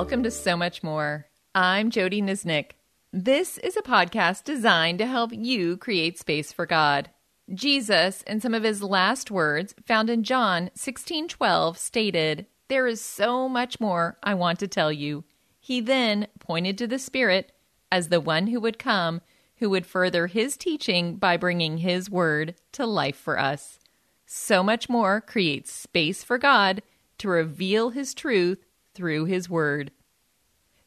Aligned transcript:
Welcome 0.00 0.22
to 0.22 0.30
So 0.30 0.56
Much 0.56 0.82
More. 0.82 1.26
I'm 1.54 1.90
Jodie 1.90 2.22
Niznik. 2.22 2.70
This 3.12 3.58
is 3.58 3.76
a 3.76 3.82
podcast 3.82 4.44
designed 4.44 4.98
to 4.98 5.06
help 5.06 5.30
you 5.30 5.76
create 5.76 6.18
space 6.18 6.54
for 6.54 6.64
God. 6.64 7.10
Jesus, 7.52 8.22
in 8.22 8.40
some 8.40 8.54
of 8.54 8.62
his 8.62 8.82
last 8.82 9.30
words 9.30 9.74
found 9.84 10.08
in 10.08 10.24
John 10.24 10.70
16:12, 10.74 11.76
stated, 11.76 12.46
"There 12.68 12.86
is 12.86 13.02
so 13.02 13.46
much 13.46 13.78
more 13.78 14.16
I 14.22 14.32
want 14.32 14.58
to 14.60 14.66
tell 14.66 14.90
you." 14.90 15.24
He 15.58 15.82
then 15.82 16.28
pointed 16.38 16.78
to 16.78 16.86
the 16.86 16.98
Spirit 16.98 17.52
as 17.92 18.08
the 18.08 18.22
one 18.22 18.46
who 18.46 18.58
would 18.58 18.78
come, 18.78 19.20
who 19.56 19.68
would 19.68 19.84
further 19.84 20.28
his 20.28 20.56
teaching 20.56 21.16
by 21.16 21.36
bringing 21.36 21.76
his 21.76 22.08
word 22.08 22.54
to 22.72 22.86
life 22.86 23.18
for 23.18 23.38
us. 23.38 23.78
So 24.24 24.62
much 24.62 24.88
more 24.88 25.20
creates 25.20 25.70
space 25.70 26.24
for 26.24 26.38
God 26.38 26.80
to 27.18 27.28
reveal 27.28 27.90
his 27.90 28.14
truth 28.14 28.64
through 28.94 29.26
his 29.26 29.48
word. 29.48 29.90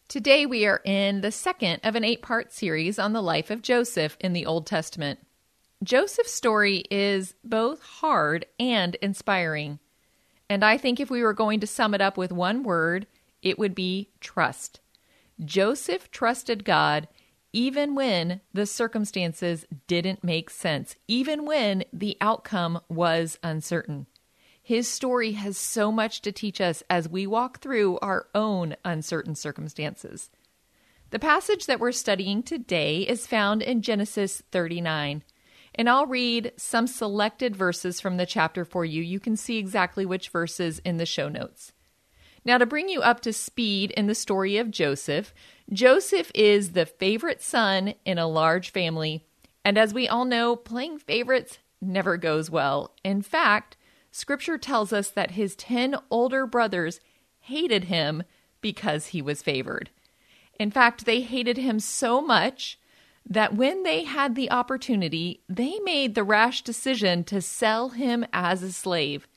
Today 0.07 0.45
we 0.45 0.66
are 0.66 0.81
in 0.84 1.21
the 1.21 1.31
second 1.31 1.80
of 1.84 1.95
an 1.95 2.03
eight 2.03 2.21
part 2.21 2.52
series 2.52 2.99
on 2.99 3.13
the 3.13 3.21
life 3.21 3.49
of 3.49 3.61
Joseph 3.61 4.17
in 4.20 4.34
the 4.34 4.45
Old 4.45 4.67
Testament. 4.67 5.20
Joseph's 5.84 6.34
story 6.34 6.84
is 6.91 7.35
both 7.44 7.81
hard 7.81 8.45
and 8.59 8.95
inspiring. 8.95 9.80
And 10.49 10.63
I 10.63 10.77
think 10.77 10.99
if 10.99 11.09
we 11.09 11.23
were 11.23 11.34
going 11.34 11.59
to 11.61 11.67
sum 11.67 11.94
it 11.94 12.02
up 12.02 12.17
with 12.17 12.31
one 12.31 12.63
word, 12.63 13.08
it 13.41 13.58
would 13.58 13.73
be 13.73 14.09
trust. 14.20 14.80
Joseph 15.44 16.11
trusted 16.11 16.63
God 16.63 17.08
even 17.53 17.94
when 17.94 18.41
the 18.52 18.66
circumstances 18.66 19.66
didn't 19.88 20.23
make 20.23 20.50
sense, 20.50 20.95
even 21.08 21.45
when 21.45 21.83
the 21.94 22.17
outcome 22.19 22.81
was 22.89 23.38
uncertain. 23.44 24.08
His 24.66 24.88
story 24.88 25.33
has 25.33 25.58
so 25.58 25.92
much 25.92 26.22
to 26.22 26.31
teach 26.31 26.61
us 26.61 26.83
as 26.89 27.09
we 27.09 27.28
walk 27.28 27.59
through 27.59 28.00
our 28.00 28.28
own 28.33 28.78
uncertain 28.86 29.36
circumstances. 29.36 30.30
The 31.09 31.19
passage 31.19 31.66
that 31.66 31.81
we're 31.81 31.92
studying 31.92 32.42
today 32.42 33.02
is 33.02 33.28
found 33.28 33.61
in 33.61 33.81
Genesis 33.81 34.41
39. 34.53 35.23
And 35.75 35.89
I'll 35.89 36.06
read 36.06 36.53
some 36.56 36.88
selected 36.88 37.58
verses 37.58 38.00
from 38.00 38.16
the 38.16 38.25
chapter 38.25 38.64
for 38.64 38.86
you. 38.86 39.02
You 39.02 39.19
can 39.19 39.36
see 39.36 39.58
exactly 39.58 40.06
which 40.06 40.30
verses 40.30 40.80
in 40.80 40.95
the 40.95 41.06
show 41.06 41.28
notes. 41.28 41.73
Now, 42.45 42.58
to 42.58 42.66
bring 42.66 42.88
you 42.88 43.02
up 43.02 43.19
to 43.22 43.34
speed 43.34 43.91
in 43.91 44.08
the 44.08 44.16
story 44.16 44.56
of 44.58 44.72
Joseph, 44.72 45.34
Joseph 45.72 46.31
is 46.34 46.72
the 46.72 46.86
favorite 46.86 47.41
son 47.41 47.95
in 48.06 48.17
a 48.17 48.28
large 48.28 48.72
family. 48.72 49.25
And 49.66 49.78
as 49.78 49.94
we 49.94 50.08
all 50.08 50.25
know, 50.25 50.56
playing 50.56 51.00
favorites 51.00 51.58
never 51.81 52.16
goes 52.16 52.50
well. 52.50 52.94
In 53.03 53.22
fact, 53.22 53.75
scripture 54.14 54.58
tells 54.58 54.94
us 54.94 55.09
that 55.09 55.31
his 55.31 55.56
10 55.56 55.95
older 56.09 56.45
brothers 56.45 57.02
hated 57.39 57.86
him 57.86 58.23
because 58.61 59.08
he 59.08 59.22
was 59.22 59.42
favored. 59.42 59.89
In 60.59 60.72
fact, 60.72 61.06
they 61.06 61.22
hated 61.22 61.58
him 61.58 61.80
so 61.80 62.22
much 62.22 62.80
that 63.28 63.56
when 63.56 63.84
they 63.84 64.03
had 64.03 64.36
the 64.36 64.52
opportunity, 64.52 65.41
they 65.50 65.80
made 65.80 66.14
the 66.14 66.23
rash 66.23 66.61
decision 66.61 67.23
to 67.25 67.41
sell 67.41 67.89
him 67.89 68.25
as 68.31 68.61
a 68.61 68.72
slave. 68.72 69.28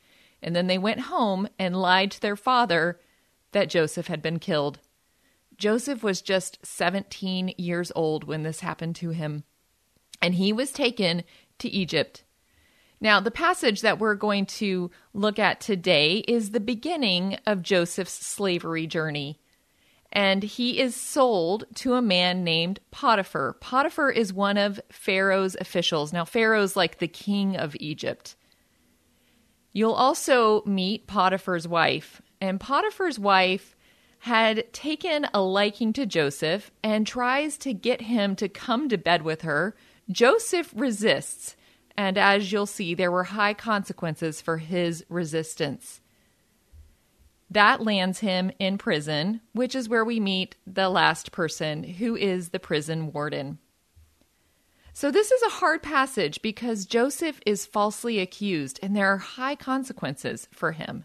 And 0.42 0.54
then 0.54 0.66
they 0.66 0.78
went 0.78 1.00
home 1.00 1.48
and 1.58 1.80
lied 1.80 2.10
to 2.12 2.20
their 2.20 2.36
father 2.36 3.00
that 3.52 3.70
Joseph 3.70 4.08
had 4.08 4.20
been 4.20 4.38
killed. 4.38 4.78
Joseph 5.56 6.02
was 6.02 6.20
just 6.20 6.58
17 6.66 7.54
years 7.56 7.90
old 7.96 8.24
when 8.24 8.42
this 8.42 8.60
happened 8.60 8.94
to 8.96 9.10
him, 9.10 9.44
and 10.20 10.34
he 10.34 10.52
was 10.52 10.70
taken 10.70 11.24
to 11.58 11.68
Egypt. 11.68 12.24
Now, 13.00 13.20
the 13.20 13.30
passage 13.30 13.82
that 13.82 13.98
we're 13.98 14.14
going 14.14 14.46
to 14.46 14.90
look 15.12 15.38
at 15.38 15.60
today 15.60 16.18
is 16.26 16.50
the 16.50 16.60
beginning 16.60 17.38
of 17.46 17.62
Joseph's 17.62 18.12
slavery 18.12 18.86
journey 18.86 19.38
and 20.16 20.42
he 20.42 20.80
is 20.80 20.96
sold 20.96 21.64
to 21.74 21.92
a 21.92 22.00
man 22.00 22.42
named 22.42 22.80
Potiphar. 22.90 23.54
Potiphar 23.60 24.10
is 24.10 24.32
one 24.32 24.56
of 24.56 24.80
Pharaoh's 24.90 25.56
officials. 25.60 26.10
Now, 26.10 26.24
Pharaoh's 26.24 26.74
like 26.74 26.98
the 26.98 27.06
king 27.06 27.54
of 27.54 27.76
Egypt. 27.80 28.34
You'll 29.74 29.92
also 29.92 30.62
meet 30.64 31.06
Potiphar's 31.06 31.68
wife, 31.68 32.22
and 32.40 32.58
Potiphar's 32.58 33.18
wife 33.18 33.76
had 34.20 34.72
taken 34.72 35.26
a 35.34 35.42
liking 35.42 35.92
to 35.92 36.06
Joseph 36.06 36.70
and 36.82 37.06
tries 37.06 37.58
to 37.58 37.74
get 37.74 38.00
him 38.00 38.34
to 38.36 38.48
come 38.48 38.88
to 38.88 38.96
bed 38.96 39.20
with 39.20 39.42
her. 39.42 39.76
Joseph 40.10 40.72
resists, 40.74 41.56
and 41.96 42.18
as 42.18 42.52
you'll 42.52 42.66
see, 42.66 42.94
there 42.94 43.10
were 43.10 43.24
high 43.24 43.54
consequences 43.54 44.40
for 44.40 44.58
his 44.58 45.04
resistance. 45.08 46.00
That 47.50 47.82
lands 47.82 48.20
him 48.20 48.50
in 48.58 48.76
prison, 48.76 49.40
which 49.52 49.74
is 49.74 49.88
where 49.88 50.04
we 50.04 50.18
meet 50.18 50.56
the 50.66 50.88
last 50.88 51.32
person, 51.32 51.84
who 51.84 52.16
is 52.16 52.48
the 52.48 52.58
prison 52.58 53.12
warden. 53.12 53.58
So, 54.92 55.10
this 55.10 55.30
is 55.30 55.42
a 55.42 55.56
hard 55.56 55.82
passage 55.82 56.40
because 56.40 56.86
Joseph 56.86 57.38
is 57.44 57.66
falsely 57.66 58.18
accused 58.18 58.80
and 58.82 58.96
there 58.96 59.12
are 59.12 59.18
high 59.18 59.54
consequences 59.54 60.48
for 60.52 60.72
him. 60.72 61.04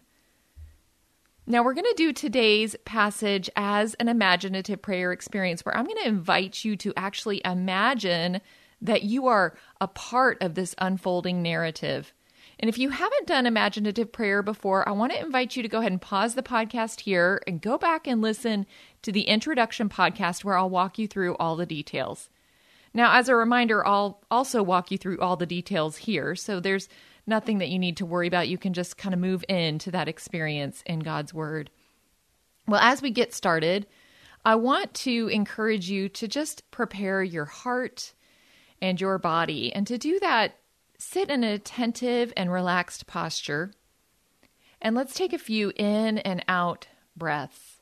Now, 1.46 1.62
we're 1.62 1.74
going 1.74 1.84
to 1.84 1.94
do 1.96 2.12
today's 2.12 2.74
passage 2.84 3.50
as 3.54 3.94
an 3.94 4.08
imaginative 4.08 4.80
prayer 4.80 5.12
experience 5.12 5.64
where 5.64 5.76
I'm 5.76 5.84
going 5.84 5.98
to 5.98 6.08
invite 6.08 6.64
you 6.64 6.76
to 6.76 6.92
actually 6.96 7.42
imagine 7.44 8.40
that 8.82 9.02
you 9.02 9.26
are 9.28 9.56
a 9.80 9.88
part 9.88 10.42
of 10.42 10.54
this 10.54 10.74
unfolding 10.78 11.40
narrative. 11.42 12.12
And 12.60 12.68
if 12.68 12.78
you 12.78 12.90
haven't 12.90 13.26
done 13.26 13.46
imaginative 13.46 14.12
prayer 14.12 14.42
before, 14.42 14.88
I 14.88 14.92
want 14.92 15.12
to 15.12 15.20
invite 15.20 15.56
you 15.56 15.62
to 15.62 15.68
go 15.68 15.78
ahead 15.78 15.92
and 15.92 16.00
pause 16.00 16.34
the 16.34 16.42
podcast 16.42 17.00
here 17.00 17.42
and 17.46 17.60
go 17.60 17.78
back 17.78 18.06
and 18.06 18.20
listen 18.20 18.66
to 19.02 19.10
the 19.10 19.22
introduction 19.22 19.88
podcast 19.88 20.44
where 20.44 20.56
I'll 20.56 20.70
walk 20.70 20.98
you 20.98 21.08
through 21.08 21.36
all 21.36 21.56
the 21.56 21.66
details. 21.66 22.28
Now, 22.94 23.18
as 23.18 23.28
a 23.28 23.34
reminder, 23.34 23.86
I'll 23.86 24.20
also 24.30 24.62
walk 24.62 24.90
you 24.90 24.98
through 24.98 25.18
all 25.18 25.36
the 25.36 25.46
details 25.46 25.96
here. 25.96 26.36
So 26.36 26.60
there's 26.60 26.88
nothing 27.26 27.58
that 27.58 27.70
you 27.70 27.78
need 27.78 27.96
to 27.96 28.06
worry 28.06 28.28
about. 28.28 28.48
You 28.48 28.58
can 28.58 28.74
just 28.74 28.98
kind 28.98 29.14
of 29.14 29.20
move 29.20 29.44
into 29.48 29.90
that 29.92 30.08
experience 30.08 30.82
in 30.86 31.00
God's 31.00 31.32
Word. 31.32 31.70
Well, 32.68 32.80
as 32.80 33.02
we 33.02 33.10
get 33.10 33.32
started, 33.32 33.86
I 34.44 34.56
want 34.56 34.92
to 34.94 35.28
encourage 35.28 35.88
you 35.88 36.08
to 36.10 36.28
just 36.28 36.70
prepare 36.70 37.22
your 37.22 37.44
heart 37.44 38.12
and 38.82 39.00
your 39.00 39.16
body. 39.16 39.72
And 39.72 39.86
to 39.86 39.96
do 39.96 40.18
that, 40.20 40.56
sit 40.98 41.30
in 41.30 41.44
an 41.44 41.52
attentive 41.52 42.32
and 42.36 42.52
relaxed 42.52 43.06
posture. 43.06 43.72
And 44.82 44.96
let's 44.96 45.14
take 45.14 45.32
a 45.32 45.38
few 45.38 45.72
in 45.76 46.18
and 46.18 46.44
out 46.48 46.88
breaths. 47.16 47.78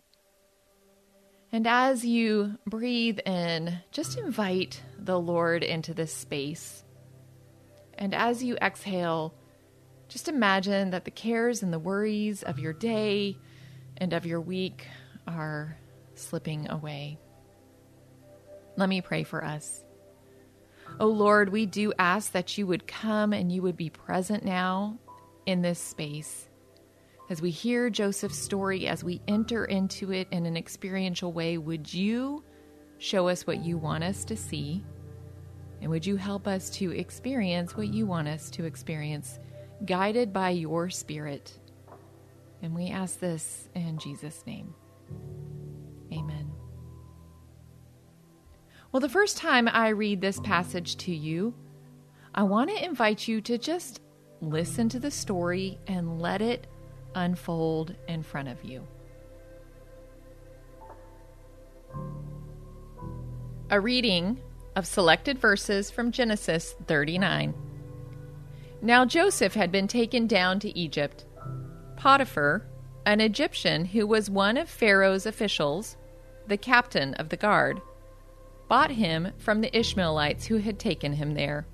And 1.51 1.67
as 1.67 2.05
you 2.05 2.59
breathe 2.67 3.19
in, 3.27 3.79
just 3.91 4.19
invite 4.19 4.83
the 4.99 5.19
Lord 5.19 5.65
into 5.65 5.95
this 5.95 6.15
space. 6.15 6.85
And 7.95 8.15
as 8.15 8.45
you 8.45 8.57
exhale, 8.57 9.35
just 10.09 10.29
imagine 10.29 10.91
that 10.91 11.07
the 11.07 11.11
cares 11.11 11.63
and 11.63 11.73
the 11.73 11.79
worries 11.79 12.43
of 12.43 12.59
your 12.59 12.73
day 12.73 13.37
and 13.97 14.13
of 14.13 14.27
your 14.27 14.41
week 14.41 14.87
are 15.27 15.77
slipping 16.15 16.69
away. 16.69 17.19
Let 18.77 18.89
me 18.89 19.01
pray 19.01 19.25
for 19.25 19.45
us. 19.45 19.83
Oh 20.99 21.09
Lord, 21.09 21.51
we 21.51 21.67
do 21.67 21.93
ask 21.99 22.33
that 22.33 22.59
you 22.59 22.67
would 22.67 22.87
come 22.87 23.33
and 23.33 23.51
you 23.51 23.63
would 23.63 23.77
be 23.77 23.91
present 23.91 24.45
now 24.45 24.99
in 25.47 25.63
this 25.63 25.79
space. 25.79 26.49
As 27.31 27.41
we 27.41 27.51
hear 27.51 27.91
Joseph's 27.91 28.39
story, 28.39 28.87
as 28.89 29.05
we 29.05 29.23
enter 29.29 29.65
into 29.65 30.13
it 30.13 30.27
in 30.31 30.47
an 30.47 30.57
experiential 30.57 31.33
way, 31.33 31.59
would 31.59 31.93
you 31.93 32.43
show 32.99 33.29
us 33.29 33.47
what 33.47 33.65
you 33.65 33.79
want 33.79 34.05
us 34.05 34.25
to 34.25 34.37
see? 34.37 34.85
And 35.81 35.91
would 35.91 36.05
you 36.05 36.17
help 36.17 36.47
us 36.47 36.71
to 36.71 36.91
experience 36.91 37.77
what 37.77 37.89
you 37.89 38.05
want 38.05 38.29
us 38.29 38.51
to 38.51 38.65
experience, 38.65 39.39
guided 39.87 40.33
by 40.33 40.51
your 40.51 40.91
Spirit? 40.91 41.57
And 42.63 42.75
we 42.75 42.89
ask 42.89 43.19
this 43.19 43.69
in 43.75 43.99
Jesus' 43.99 44.45
name. 44.47 44.75
Well, 48.93 49.01
the 49.01 49.09
first 49.09 49.37
time 49.37 49.69
I 49.69 49.91
read 49.91 50.21
this 50.21 50.41
passage 50.41 50.97
to 50.99 51.15
you, 51.15 51.55
I 52.35 52.43
want 52.43 52.71
to 52.71 52.85
invite 52.85 53.29
you 53.29 53.41
to 53.43 53.57
just 53.57 54.01
listen 54.41 54.89
to 54.89 54.99
the 54.99 55.13
story 55.13 55.79
and 55.87 56.21
let 56.21 56.43
it 56.43 56.67
unfold 57.15 57.95
in 58.09 58.25
front 58.25 58.49
of 58.49 58.65
you. 58.65 58.87
A 63.71 63.81
reading 63.81 64.41
of 64.75 64.87
selected 64.87 65.39
verses 65.39 65.89
from 65.93 66.11
Genesis 66.11 66.75
39. 66.89 67.55
Now 68.83 69.05
Joseph 69.05 69.55
had 69.55 69.71
been 69.71 69.87
taken 69.87 70.27
down 70.27 70.59
to 70.61 70.77
Egypt. 70.77 71.27
Potiphar, 71.97 72.67
an 73.07 73.21
Egyptian 73.21 73.85
who 73.85 74.05
was 74.05 74.29
one 74.29 74.57
of 74.57 74.69
Pharaoh's 74.69 75.27
officials, 75.27 75.97
the 76.49 76.57
captain 76.57 77.15
of 77.15 77.29
the 77.29 77.37
guard, 77.37 77.81
bought 78.71 78.93
him 78.93 79.33
from 79.37 79.61
the 79.61 79.77
Ishmaelites 79.77 80.47
who 80.47 80.59
had 80.59 80.79
taken 80.79 81.13
him 81.13 81.35
there. 81.35 81.67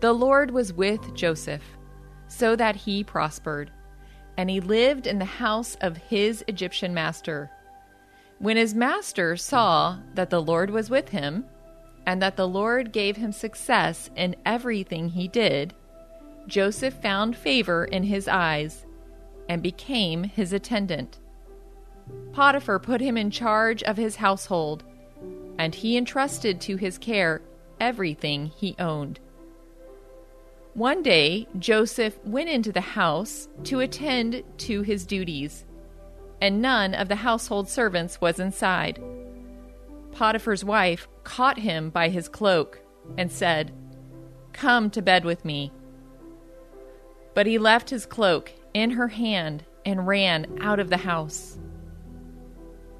The 0.00 0.12
Lord 0.12 0.50
was 0.50 0.72
with 0.72 1.14
Joseph, 1.14 1.62
so 2.26 2.56
that 2.56 2.74
he 2.74 3.04
prospered, 3.04 3.70
and 4.36 4.50
he 4.50 4.58
lived 4.58 5.06
in 5.06 5.20
the 5.20 5.24
house 5.24 5.76
of 5.80 5.96
his 5.96 6.44
Egyptian 6.48 6.92
master, 6.92 7.48
When 8.40 8.56
his 8.56 8.74
master 8.74 9.36
saw 9.36 9.98
that 10.14 10.30
the 10.30 10.42
Lord 10.42 10.70
was 10.70 10.90
with 10.90 11.10
him, 11.10 11.44
and 12.06 12.20
that 12.20 12.36
the 12.36 12.48
Lord 12.48 12.90
gave 12.90 13.16
him 13.16 13.30
success 13.30 14.10
in 14.16 14.34
everything 14.44 15.10
he 15.10 15.28
did, 15.28 15.74
Joseph 16.48 16.94
found 16.94 17.36
favor 17.36 17.84
in 17.84 18.02
his 18.02 18.26
eyes 18.26 18.84
and 19.48 19.62
became 19.62 20.24
his 20.24 20.52
attendant. 20.52 21.20
Potiphar 22.32 22.80
put 22.80 23.00
him 23.00 23.16
in 23.16 23.30
charge 23.30 23.84
of 23.84 23.96
his 23.96 24.16
household, 24.16 24.82
and 25.58 25.74
he 25.74 25.96
entrusted 25.96 26.60
to 26.60 26.76
his 26.76 26.98
care 26.98 27.42
everything 27.80 28.46
he 28.46 28.76
owned. 28.78 29.20
One 30.74 31.02
day, 31.02 31.46
Joseph 31.58 32.18
went 32.24 32.48
into 32.48 32.72
the 32.72 32.80
house 32.80 33.48
to 33.64 33.80
attend 33.80 34.42
to 34.58 34.82
his 34.82 35.04
duties, 35.04 35.66
and 36.40 36.62
none 36.62 36.94
of 36.94 37.08
the 37.08 37.16
household 37.16 37.68
servants 37.68 38.20
was 38.20 38.40
inside. 38.40 39.02
Potiphar's 40.12 40.64
wife 40.64 41.08
caught 41.24 41.58
him 41.58 41.90
by 41.90 42.08
his 42.08 42.28
cloak 42.28 42.80
and 43.18 43.30
said, 43.30 43.72
Come 44.52 44.90
to 44.90 45.02
bed 45.02 45.24
with 45.24 45.44
me. 45.44 45.72
But 47.34 47.46
he 47.46 47.58
left 47.58 47.90
his 47.90 48.06
cloak 48.06 48.52
in 48.74 48.92
her 48.92 49.08
hand 49.08 49.64
and 49.84 50.06
ran 50.06 50.58
out 50.60 50.78
of 50.78 50.90
the 50.90 50.98
house. 50.98 51.58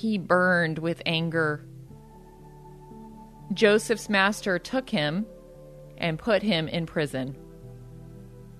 he 0.00 0.16
burned 0.16 0.78
with 0.78 1.02
anger. 1.04 1.62
Joseph's 3.52 4.08
master 4.08 4.58
took 4.58 4.88
him 4.88 5.26
and 5.98 6.18
put 6.18 6.42
him 6.42 6.68
in 6.68 6.86
prison, 6.86 7.36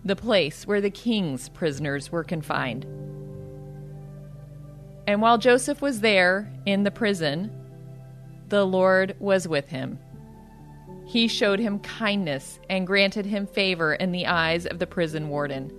the 0.04 0.16
place 0.16 0.66
where 0.66 0.82
the 0.82 0.90
king's 0.90 1.48
prisoners 1.48 2.12
were 2.12 2.24
confined. 2.24 2.84
And 5.06 5.22
while 5.22 5.38
Joseph 5.38 5.80
was 5.80 6.00
there 6.00 6.52
in 6.66 6.82
the 6.82 6.90
prison, 6.90 7.50
the 8.48 8.66
Lord 8.66 9.16
was 9.18 9.48
with 9.48 9.70
him. 9.70 9.98
He 11.06 11.26
showed 11.26 11.58
him 11.58 11.78
kindness 11.78 12.60
and 12.68 12.86
granted 12.86 13.24
him 13.24 13.46
favor 13.46 13.94
in 13.94 14.12
the 14.12 14.26
eyes 14.26 14.66
of 14.66 14.78
the 14.78 14.86
prison 14.86 15.30
warden. 15.30 15.72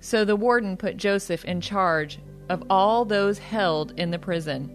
So 0.00 0.24
the 0.24 0.36
warden 0.36 0.76
put 0.76 0.96
Joseph 0.96 1.44
in 1.44 1.60
charge 1.60 2.18
of 2.48 2.62
all 2.70 3.04
those 3.04 3.38
held 3.38 3.92
in 3.98 4.10
the 4.10 4.18
prison, 4.18 4.70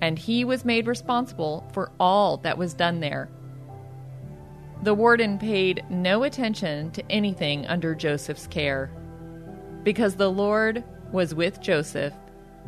and 0.00 0.18
he 0.18 0.44
was 0.44 0.64
made 0.64 0.86
responsible 0.86 1.68
for 1.72 1.90
all 1.98 2.36
that 2.38 2.58
was 2.58 2.74
done 2.74 3.00
there. 3.00 3.28
The 4.82 4.94
warden 4.94 5.38
paid 5.38 5.84
no 5.90 6.22
attention 6.22 6.92
to 6.92 7.10
anything 7.10 7.66
under 7.66 7.94
Joseph's 7.94 8.46
care, 8.46 8.90
because 9.82 10.16
the 10.16 10.30
Lord 10.30 10.84
was 11.10 11.34
with 11.34 11.60
Joseph 11.60 12.14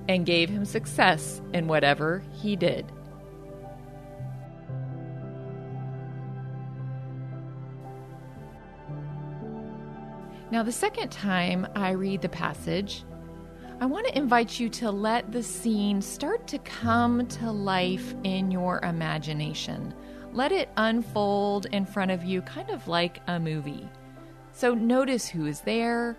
and 0.09 0.27
gave 0.27 0.49
him 0.49 0.65
success 0.65 1.41
in 1.53 1.69
whatever 1.69 2.23
he 2.43 2.57
did. 2.57 2.91
Now, 10.51 10.65
the 10.65 10.73
second 10.73 11.12
time 11.12 11.69
I 11.77 11.91
read 11.91 12.23
the 12.23 12.29
passage, 12.29 13.05
I 13.82 13.87
want 13.87 14.06
to 14.09 14.19
invite 14.19 14.61
you 14.61 14.69
to 14.69 14.91
let 14.91 15.32
the 15.32 15.43
scene 15.43 16.03
start 16.03 16.47
to 16.49 16.59
come 16.59 17.27
to 17.27 17.50
life 17.50 18.15
in 18.25 18.50
your 18.50 18.79
imagination. 18.81 19.94
Let 20.35 20.53
it 20.53 20.69
unfold 20.77 21.65
in 21.73 21.87
front 21.87 22.11
of 22.11 22.23
you, 22.23 22.43
kind 22.43 22.69
of 22.69 22.87
like 22.88 23.23
a 23.27 23.41
movie. 23.41 23.88
So, 24.53 24.75
notice 24.75 25.31
who 25.31 25.47
is 25.47 25.62
there. 25.62 26.15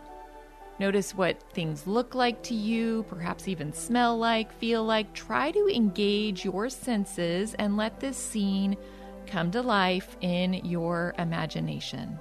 Notice 0.79 1.13
what 1.13 1.43
things 1.53 1.85
look 1.85 2.15
like 2.15 2.41
to 2.43 2.55
you, 2.55 3.05
perhaps 3.07 3.47
even 3.47 3.71
smell 3.73 4.17
like, 4.17 4.51
feel 4.51 4.83
like. 4.83 5.13
Try 5.13 5.51
to 5.51 5.67
engage 5.67 6.43
your 6.43 6.67
senses 6.67 7.53
and 7.59 7.77
let 7.77 7.99
this 7.99 8.17
scene 8.17 8.75
come 9.27 9.51
to 9.51 9.61
life 9.61 10.17
in 10.21 10.55
your 10.65 11.13
imagination. 11.19 12.19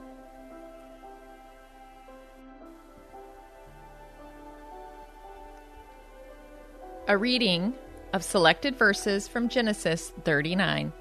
A 7.11 7.19
reading 7.19 7.75
of 8.13 8.23
selected 8.23 8.77
verses 8.77 9.27
from 9.27 9.49
Genesis 9.49 10.13
39. 10.23 10.93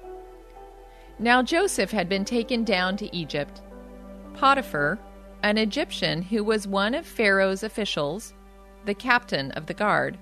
Now 1.20 1.40
Joseph 1.40 1.92
had 1.92 2.08
been 2.08 2.24
taken 2.24 2.64
down 2.64 2.96
to 2.96 3.16
Egypt. 3.16 3.62
Potiphar, 4.34 4.98
an 5.44 5.56
Egyptian 5.56 6.22
who 6.22 6.42
was 6.42 6.66
one 6.66 6.96
of 6.96 7.06
Pharaoh's 7.06 7.62
officials, 7.62 8.34
the 8.86 8.94
captain 8.94 9.52
of 9.52 9.66
the 9.66 9.72
guard, 9.72 10.18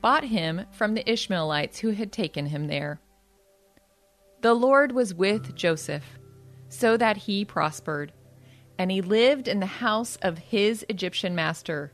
bought 0.00 0.24
him 0.24 0.66
from 0.72 0.94
the 0.94 1.08
Ishmaelites 1.08 1.78
who 1.78 1.90
had 1.90 2.10
taken 2.10 2.46
him 2.46 2.66
there. 2.66 2.98
The 4.40 4.54
Lord 4.54 4.90
was 4.90 5.14
with 5.14 5.54
Joseph, 5.54 6.18
so 6.68 6.96
that 6.96 7.16
he 7.16 7.44
prospered, 7.44 8.10
and 8.76 8.90
he 8.90 9.02
lived 9.02 9.46
in 9.46 9.60
the 9.60 9.66
house 9.66 10.16
of 10.16 10.38
his 10.38 10.84
Egyptian 10.88 11.36
master 11.36 11.92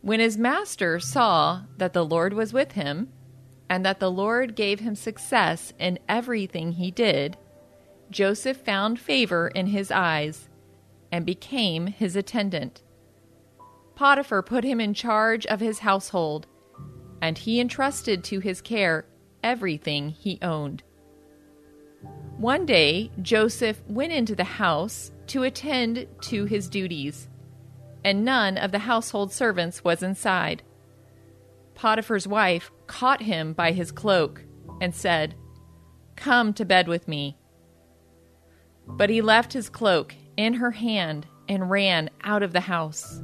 when 0.00 0.20
his 0.20 0.38
master 0.38 1.00
saw 1.00 1.62
that 1.76 1.92
the 1.92 2.04
Lord 2.04 2.32
was 2.32 2.52
with 2.52 2.72
him, 2.72 3.08
and 3.68 3.84
that 3.84 4.00
the 4.00 4.10
Lord 4.10 4.54
gave 4.54 4.80
him 4.80 4.94
success 4.94 5.72
in 5.78 5.98
everything 6.08 6.72
he 6.72 6.90
did, 6.90 7.36
Joseph 8.10 8.58
found 8.58 8.98
favor 8.98 9.48
in 9.48 9.66
his 9.66 9.90
eyes 9.90 10.48
and 11.12 11.26
became 11.26 11.88
his 11.88 12.16
attendant. 12.16 12.82
Potiphar 13.94 14.42
put 14.42 14.64
him 14.64 14.80
in 14.80 14.94
charge 14.94 15.44
of 15.46 15.60
his 15.60 15.80
household, 15.80 16.46
and 17.20 17.36
he 17.36 17.60
entrusted 17.60 18.22
to 18.24 18.38
his 18.38 18.60
care 18.60 19.04
everything 19.42 20.10
he 20.10 20.38
owned. 20.40 20.82
One 22.36 22.64
day, 22.64 23.10
Joseph 23.20 23.82
went 23.88 24.12
into 24.12 24.36
the 24.36 24.44
house 24.44 25.10
to 25.26 25.42
attend 25.42 26.06
to 26.22 26.44
his 26.44 26.68
duties 26.68 27.28
and 28.04 28.24
none 28.24 28.56
of 28.56 28.72
the 28.72 28.80
household 28.80 29.32
servants 29.32 29.84
was 29.84 30.02
inside. 30.02 30.62
Potiphar's 31.74 32.26
wife 32.26 32.70
caught 32.86 33.22
him 33.22 33.52
by 33.52 33.72
his 33.72 33.92
cloak 33.92 34.44
and 34.80 34.94
said, 34.94 35.34
Come 36.16 36.52
to 36.54 36.64
bed 36.64 36.88
with 36.88 37.06
me. 37.06 37.36
But 38.86 39.10
he 39.10 39.22
left 39.22 39.52
his 39.52 39.68
cloak 39.68 40.14
in 40.36 40.54
her 40.54 40.72
hand 40.72 41.26
and 41.48 41.70
ran 41.70 42.10
out 42.22 42.42
of 42.42 42.52
the 42.52 42.60
house. 42.60 43.22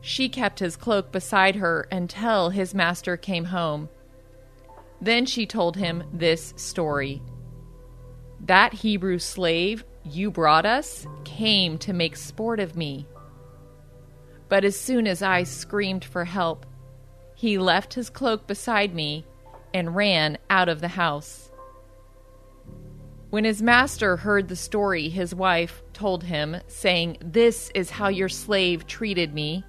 She 0.00 0.28
kept 0.28 0.58
his 0.58 0.76
cloak 0.76 1.12
beside 1.12 1.56
her 1.56 1.88
until 1.90 2.50
his 2.50 2.74
master 2.74 3.16
came 3.16 3.46
home. 3.46 3.88
Then 5.00 5.24
she 5.24 5.46
told 5.46 5.76
him 5.76 6.04
this 6.12 6.52
story 6.56 7.22
That 8.40 8.72
Hebrew 8.72 9.18
slave 9.18 9.84
you 10.04 10.30
brought 10.30 10.66
us 10.66 11.06
came 11.24 11.78
to 11.78 11.92
make 11.92 12.16
sport 12.16 12.60
of 12.60 12.76
me. 12.76 13.06
But 14.54 14.64
as 14.64 14.78
soon 14.78 15.08
as 15.08 15.20
I 15.20 15.42
screamed 15.42 16.04
for 16.04 16.24
help, 16.24 16.64
he 17.34 17.58
left 17.58 17.94
his 17.94 18.08
cloak 18.08 18.46
beside 18.46 18.94
me 18.94 19.26
and 19.74 19.96
ran 19.96 20.38
out 20.48 20.68
of 20.68 20.80
the 20.80 20.86
house. 20.86 21.50
When 23.30 23.42
his 23.42 23.60
master 23.60 24.16
heard 24.16 24.46
the 24.46 24.54
story 24.54 25.08
his 25.08 25.34
wife 25.34 25.82
told 25.92 26.22
him, 26.22 26.58
saying, 26.68 27.16
This 27.20 27.72
is 27.74 27.90
how 27.90 28.06
your 28.06 28.28
slave 28.28 28.86
treated 28.86 29.34
me, 29.34 29.64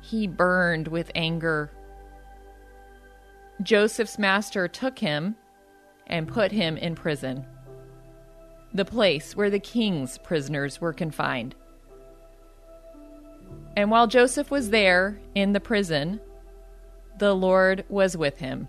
he 0.00 0.26
burned 0.26 0.88
with 0.88 1.12
anger. 1.14 1.70
Joseph's 3.62 4.18
master 4.18 4.66
took 4.66 4.98
him 4.98 5.36
and 6.06 6.26
put 6.26 6.52
him 6.52 6.78
in 6.78 6.94
prison, 6.94 7.44
the 8.72 8.86
place 8.86 9.36
where 9.36 9.50
the 9.50 9.60
king's 9.60 10.16
prisoners 10.16 10.80
were 10.80 10.94
confined. 10.94 11.54
And 13.76 13.90
while 13.90 14.06
Joseph 14.06 14.50
was 14.50 14.70
there 14.70 15.18
in 15.34 15.52
the 15.52 15.60
prison, 15.60 16.20
the 17.18 17.34
Lord 17.34 17.84
was 17.88 18.16
with 18.16 18.38
him. 18.38 18.68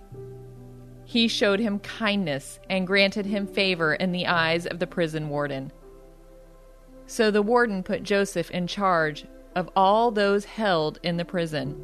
He 1.05 1.27
showed 1.27 1.59
him 1.59 1.79
kindness 1.79 2.59
and 2.69 2.87
granted 2.87 3.25
him 3.25 3.45
favor 3.45 3.93
in 3.93 4.11
the 4.11 4.27
eyes 4.27 4.65
of 4.65 4.79
the 4.79 4.87
prison 4.87 5.29
warden. 5.29 5.71
So 7.05 7.31
the 7.31 7.41
warden 7.41 7.83
put 7.83 8.03
Joseph 8.03 8.49
in 8.51 8.67
charge 8.67 9.25
of 9.55 9.69
all 9.75 10.09
those 10.09 10.45
held 10.45 10.99
in 11.03 11.17
the 11.17 11.25
prison, 11.25 11.75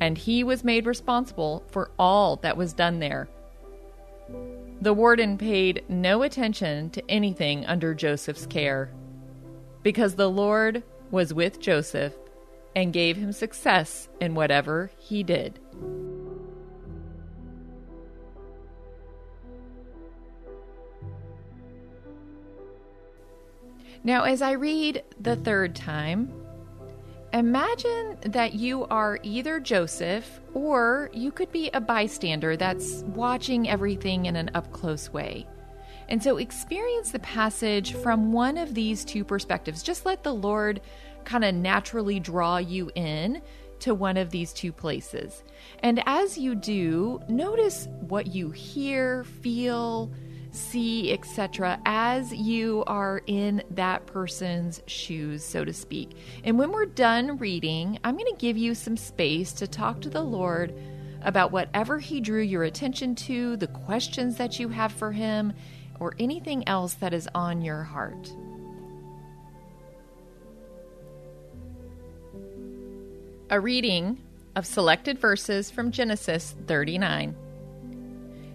and 0.00 0.16
he 0.16 0.44
was 0.44 0.64
made 0.64 0.86
responsible 0.86 1.64
for 1.70 1.90
all 1.98 2.36
that 2.36 2.56
was 2.56 2.72
done 2.72 3.00
there. 3.00 3.28
The 4.80 4.94
warden 4.94 5.36
paid 5.36 5.84
no 5.88 6.22
attention 6.22 6.90
to 6.90 7.10
anything 7.10 7.66
under 7.66 7.92
Joseph's 7.92 8.46
care, 8.46 8.90
because 9.82 10.14
the 10.14 10.30
Lord 10.30 10.82
was 11.10 11.34
with 11.34 11.60
Joseph 11.60 12.14
and 12.74 12.92
gave 12.92 13.16
him 13.16 13.32
success 13.32 14.08
in 14.20 14.34
whatever 14.34 14.90
he 14.98 15.22
did. 15.22 15.58
Now, 24.02 24.24
as 24.24 24.40
I 24.40 24.52
read 24.52 25.04
the 25.20 25.36
third 25.36 25.76
time, 25.76 26.32
imagine 27.34 28.16
that 28.22 28.54
you 28.54 28.86
are 28.86 29.18
either 29.22 29.60
Joseph 29.60 30.40
or 30.54 31.10
you 31.12 31.30
could 31.30 31.52
be 31.52 31.70
a 31.74 31.80
bystander 31.80 32.56
that's 32.56 33.02
watching 33.08 33.68
everything 33.68 34.24
in 34.24 34.36
an 34.36 34.50
up 34.54 34.72
close 34.72 35.12
way. 35.12 35.46
And 36.08 36.22
so 36.22 36.38
experience 36.38 37.12
the 37.12 37.20
passage 37.20 37.92
from 37.92 38.32
one 38.32 38.56
of 38.56 38.74
these 38.74 39.04
two 39.04 39.22
perspectives. 39.22 39.82
Just 39.82 40.06
let 40.06 40.24
the 40.24 40.34
Lord 40.34 40.80
kind 41.24 41.44
of 41.44 41.54
naturally 41.54 42.20
draw 42.20 42.58
you 42.58 42.90
in 42.94 43.42
to 43.80 43.94
one 43.94 44.16
of 44.16 44.30
these 44.30 44.52
two 44.52 44.72
places. 44.72 45.42
And 45.80 46.02
as 46.06 46.38
you 46.38 46.54
do, 46.54 47.20
notice 47.28 47.88
what 48.00 48.26
you 48.26 48.50
hear, 48.50 49.24
feel, 49.24 50.12
see, 50.52 51.12
etc., 51.12 51.80
as 51.86 52.32
you 52.32 52.84
are 52.86 53.22
in 53.26 53.62
that 53.70 54.06
person's 54.06 54.82
shoes, 54.86 55.44
so 55.44 55.64
to 55.64 55.72
speak. 55.72 56.10
And 56.44 56.58
when 56.58 56.72
we're 56.72 56.86
done 56.86 57.38
reading, 57.38 57.98
I'm 58.04 58.16
going 58.16 58.30
to 58.32 58.38
give 58.38 58.56
you 58.56 58.74
some 58.74 58.96
space 58.96 59.52
to 59.54 59.66
talk 59.66 60.00
to 60.02 60.10
the 60.10 60.22
Lord 60.22 60.74
about 61.22 61.52
whatever 61.52 61.98
He 61.98 62.20
drew 62.20 62.42
your 62.42 62.64
attention 62.64 63.14
to, 63.14 63.56
the 63.56 63.66
questions 63.66 64.36
that 64.36 64.58
you 64.58 64.68
have 64.68 64.92
for 64.92 65.12
Him, 65.12 65.52
or 65.98 66.14
anything 66.18 66.66
else 66.66 66.94
that 66.94 67.12
is 67.12 67.28
on 67.34 67.60
your 67.62 67.82
heart. 67.82 68.32
A 73.52 73.58
reading 73.58 74.22
of 74.54 74.64
selected 74.64 75.18
verses 75.18 75.72
from 75.72 75.90
Genesis 75.90 76.54
39. 76.68 77.34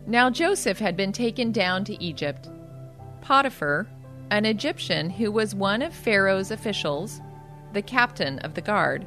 Now 0.07 0.29
Joseph 0.29 0.79
had 0.79 0.95
been 0.95 1.11
taken 1.11 1.51
down 1.51 1.83
to 1.83 2.01
Egypt. 2.01 2.47
Potiphar, 3.19 3.87
an 4.31 4.45
Egyptian 4.45 5.09
who 5.09 5.33
was 5.33 5.53
one 5.53 5.81
of 5.81 5.93
Pharaoh's 5.93 6.49
officials, 6.49 7.19
the 7.73 7.81
captain 7.81 8.39
of 8.39 8.53
the 8.53 8.61
guard, 8.61 9.05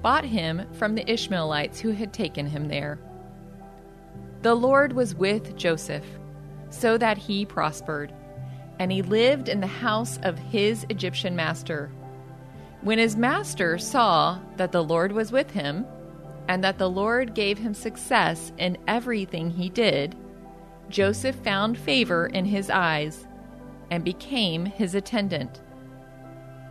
bought 0.00 0.24
him 0.24 0.66
from 0.72 0.94
the 0.94 1.06
Ishmaelites 1.12 1.80
who 1.80 1.90
had 1.90 2.14
taken 2.14 2.46
him 2.46 2.68
there. 2.68 2.98
The 4.40 4.54
Lord 4.54 4.94
was 4.94 5.14
with 5.14 5.54
Joseph, 5.54 6.06
so 6.70 6.96
that 6.96 7.18
he 7.18 7.44
prospered, 7.44 8.10
and 8.78 8.90
he 8.90 9.02
lived 9.02 9.50
in 9.50 9.60
the 9.60 9.66
house 9.66 10.18
of 10.22 10.38
his 10.38 10.86
Egyptian 10.88 11.36
master. 11.36 11.90
When 12.84 12.98
his 12.98 13.16
master 13.16 13.78
saw 13.78 14.38
that 14.58 14.70
the 14.70 14.84
Lord 14.84 15.10
was 15.10 15.32
with 15.32 15.50
him, 15.52 15.86
and 16.48 16.62
that 16.62 16.76
the 16.76 16.90
Lord 16.90 17.34
gave 17.34 17.56
him 17.56 17.72
success 17.72 18.52
in 18.58 18.76
everything 18.86 19.48
he 19.48 19.70
did, 19.70 20.14
Joseph 20.90 21.36
found 21.36 21.78
favor 21.78 22.26
in 22.26 22.44
his 22.44 22.68
eyes 22.68 23.26
and 23.90 24.04
became 24.04 24.66
his 24.66 24.94
attendant. 24.94 25.62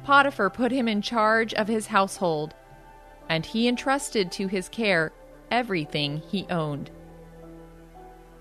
Potiphar 0.03 0.51
put 0.51 0.71
him 0.71 0.87
in 0.87 1.01
charge 1.01 1.51
of 1.55 1.67
his 1.67 1.87
household, 1.87 2.53
and 3.27 3.43
he 3.43 3.67
entrusted 3.67 4.31
to 4.33 4.45
his 4.45 4.69
care 4.69 5.11
everything 5.49 6.21
he 6.29 6.45
owned. 6.51 6.91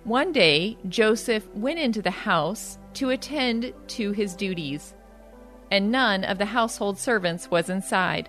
One 0.05 0.31
day, 0.31 0.77
Joseph 0.91 1.49
went 1.55 1.79
into 1.79 2.03
the 2.03 2.11
house 2.11 2.77
to 2.95 3.09
attend 3.09 3.73
to 3.89 4.13
his 4.13 4.37
duties, 4.37 4.95
and 5.73 5.91
none 5.91 6.23
of 6.23 6.37
the 6.37 6.45
household 6.45 6.99
servants 6.99 7.51
was 7.51 7.71
inside. 7.71 8.29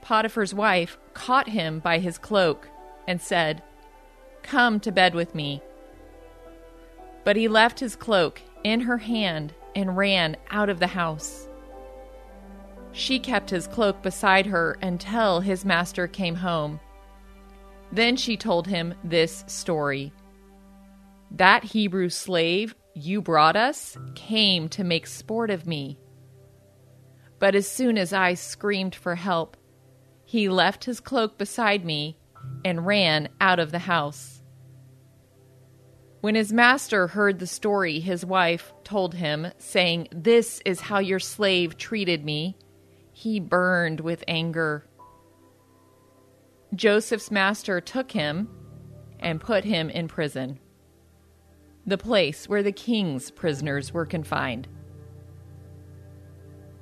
Potiphar's 0.00 0.54
wife 0.54 0.96
caught 1.12 1.50
him 1.50 1.78
by 1.78 1.98
his 1.98 2.16
cloak 2.16 2.66
and 3.06 3.20
said, 3.20 3.62
Come 4.42 4.80
to 4.80 4.90
bed 4.90 5.14
with 5.14 5.34
me. 5.34 5.60
But 7.22 7.36
he 7.36 7.48
left 7.48 7.80
his 7.80 7.94
cloak 7.94 8.40
in 8.64 8.80
her 8.80 8.96
hand 8.96 9.52
and 9.76 9.94
ran 9.94 10.38
out 10.50 10.70
of 10.70 10.80
the 10.80 10.86
house. 10.86 11.48
She 12.92 13.18
kept 13.18 13.50
his 13.50 13.66
cloak 13.66 14.00
beside 14.02 14.46
her 14.46 14.78
until 14.80 15.40
his 15.40 15.66
master 15.66 16.08
came 16.08 16.36
home. 16.36 16.80
Then 17.92 18.16
she 18.16 18.38
told 18.38 18.66
him 18.66 18.94
this 19.04 19.44
story 19.48 20.14
That 21.30 21.62
Hebrew 21.62 22.08
slave 22.08 22.74
you 22.94 23.20
brought 23.20 23.54
us 23.54 23.98
came 24.14 24.70
to 24.70 24.82
make 24.82 25.06
sport 25.06 25.50
of 25.50 25.66
me. 25.66 25.98
But 27.42 27.56
as 27.56 27.66
soon 27.66 27.98
as 27.98 28.12
I 28.12 28.34
screamed 28.34 28.94
for 28.94 29.16
help, 29.16 29.56
he 30.24 30.48
left 30.48 30.84
his 30.84 31.00
cloak 31.00 31.38
beside 31.38 31.84
me 31.84 32.16
and 32.64 32.86
ran 32.86 33.30
out 33.40 33.58
of 33.58 33.72
the 33.72 33.80
house. 33.80 34.40
When 36.20 36.36
his 36.36 36.52
master 36.52 37.08
heard 37.08 37.40
the 37.40 37.48
story 37.48 37.98
his 37.98 38.24
wife 38.24 38.72
told 38.84 39.14
him, 39.14 39.48
saying, 39.58 40.06
This 40.12 40.62
is 40.64 40.82
how 40.82 41.00
your 41.00 41.18
slave 41.18 41.76
treated 41.76 42.24
me, 42.24 42.56
he 43.10 43.40
burned 43.40 43.98
with 43.98 44.22
anger. 44.28 44.86
Joseph's 46.76 47.32
master 47.32 47.80
took 47.80 48.12
him 48.12 48.50
and 49.18 49.40
put 49.40 49.64
him 49.64 49.90
in 49.90 50.06
prison, 50.06 50.60
the 51.84 51.98
place 51.98 52.48
where 52.48 52.62
the 52.62 52.70
king's 52.70 53.32
prisoners 53.32 53.92
were 53.92 54.06
confined. 54.06 54.68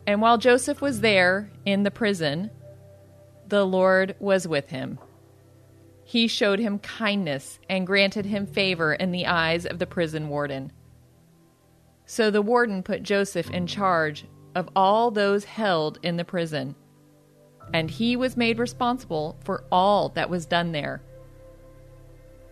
And 0.06 0.20
while 0.20 0.38
Joseph 0.38 0.80
was 0.80 1.00
there 1.00 1.50
in 1.64 1.82
the 1.82 1.90
prison, 1.90 2.50
the 3.46 3.64
Lord 3.64 4.16
was 4.18 4.46
with 4.48 4.70
him. 4.70 4.98
He 6.04 6.26
showed 6.26 6.58
him 6.58 6.80
kindness 6.80 7.60
and 7.68 7.86
granted 7.86 8.26
him 8.26 8.46
favor 8.46 8.92
in 8.92 9.12
the 9.12 9.26
eyes 9.26 9.66
of 9.66 9.78
the 9.78 9.86
prison 9.86 10.28
warden. 10.28 10.72
So 12.06 12.30
the 12.30 12.42
warden 12.42 12.82
put 12.82 13.04
Joseph 13.04 13.50
in 13.50 13.68
charge 13.68 14.24
of 14.56 14.68
all 14.74 15.12
those 15.12 15.44
held 15.44 16.00
in 16.02 16.16
the 16.16 16.24
prison, 16.24 16.74
and 17.72 17.88
he 17.88 18.16
was 18.16 18.36
made 18.36 18.58
responsible 18.58 19.38
for 19.44 19.62
all 19.70 20.08
that 20.10 20.28
was 20.28 20.46
done 20.46 20.72
there. 20.72 21.02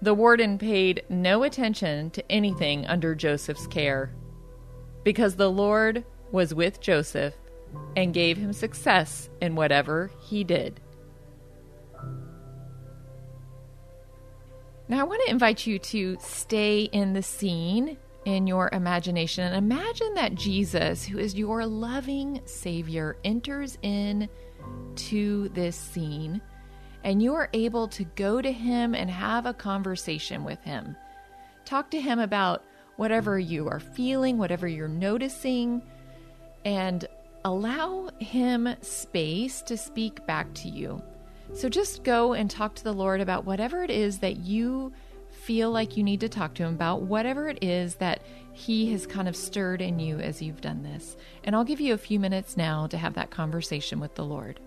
The 0.00 0.14
warden 0.14 0.58
paid 0.58 1.02
no 1.08 1.42
attention 1.42 2.10
to 2.10 2.30
anything 2.30 2.86
under 2.86 3.16
Joseph's 3.16 3.66
care, 3.66 4.12
because 5.02 5.34
the 5.34 5.50
Lord 5.50 6.04
was 6.32 6.54
with 6.54 6.80
Joseph 6.80 7.34
and 7.96 8.14
gave 8.14 8.36
him 8.36 8.52
success 8.52 9.28
in 9.40 9.54
whatever 9.54 10.10
he 10.20 10.44
did. 10.44 10.80
Now, 14.88 15.00
I 15.00 15.04
want 15.04 15.22
to 15.26 15.30
invite 15.30 15.66
you 15.66 15.78
to 15.78 16.16
stay 16.20 16.82
in 16.84 17.12
the 17.12 17.22
scene 17.22 17.98
in 18.24 18.46
your 18.46 18.70
imagination 18.72 19.44
and 19.44 19.56
imagine 19.56 20.14
that 20.14 20.34
Jesus, 20.34 21.04
who 21.04 21.18
is 21.18 21.34
your 21.34 21.66
loving 21.66 22.40
Savior, 22.46 23.16
enters 23.24 23.76
in 23.82 24.28
to 24.96 25.48
this 25.50 25.76
scene 25.76 26.40
and 27.04 27.22
you 27.22 27.34
are 27.34 27.48
able 27.52 27.88
to 27.88 28.04
go 28.04 28.42
to 28.42 28.52
him 28.52 28.94
and 28.94 29.10
have 29.10 29.46
a 29.46 29.54
conversation 29.54 30.44
with 30.44 30.60
him. 30.62 30.96
Talk 31.64 31.90
to 31.92 32.00
him 32.00 32.18
about 32.18 32.64
whatever 32.96 33.38
you 33.38 33.68
are 33.68 33.80
feeling, 33.80 34.38
whatever 34.38 34.66
you're 34.66 34.88
noticing, 34.88 35.82
and 36.64 37.06
allow 37.44 38.10
Him 38.18 38.68
space 38.80 39.62
to 39.62 39.76
speak 39.76 40.24
back 40.26 40.52
to 40.54 40.68
you. 40.68 41.02
So 41.54 41.68
just 41.68 42.04
go 42.04 42.34
and 42.34 42.50
talk 42.50 42.74
to 42.76 42.84
the 42.84 42.92
Lord 42.92 43.20
about 43.20 43.44
whatever 43.44 43.82
it 43.82 43.90
is 43.90 44.18
that 44.18 44.38
you 44.38 44.92
feel 45.30 45.70
like 45.70 45.96
you 45.96 46.02
need 46.02 46.20
to 46.20 46.28
talk 46.28 46.54
to 46.54 46.64
Him 46.64 46.74
about, 46.74 47.02
whatever 47.02 47.48
it 47.48 47.62
is 47.62 47.96
that 47.96 48.22
He 48.52 48.92
has 48.92 49.06
kind 49.06 49.28
of 49.28 49.36
stirred 49.36 49.80
in 49.80 49.98
you 49.98 50.18
as 50.18 50.42
you've 50.42 50.60
done 50.60 50.82
this. 50.82 51.16
And 51.44 51.56
I'll 51.56 51.64
give 51.64 51.80
you 51.80 51.94
a 51.94 51.98
few 51.98 52.20
minutes 52.20 52.56
now 52.56 52.86
to 52.88 52.98
have 52.98 53.14
that 53.14 53.30
conversation 53.30 54.00
with 54.00 54.14
the 54.14 54.24
Lord. 54.24 54.60